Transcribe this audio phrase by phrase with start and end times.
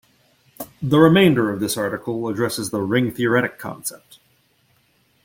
[0.81, 4.17] The remainder of this article addresses the ring-theoretic concept.